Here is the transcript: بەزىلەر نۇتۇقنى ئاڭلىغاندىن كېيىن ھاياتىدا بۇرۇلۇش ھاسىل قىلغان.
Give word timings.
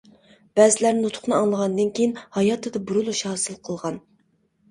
بەزىلەر 0.59 0.95
نۇتۇقنى 1.01 1.35
ئاڭلىغاندىن 1.39 1.91
كېيىن 1.99 2.15
ھاياتىدا 2.37 2.81
بۇرۇلۇش 2.87 3.21
ھاسىل 3.29 3.59
قىلغان. 3.69 4.01